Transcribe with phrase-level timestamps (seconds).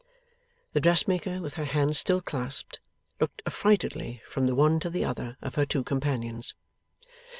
[0.73, 2.79] The dressmaker, with her hands still clasped,
[3.19, 6.55] looked affrightedly from the one to the other of her two companions.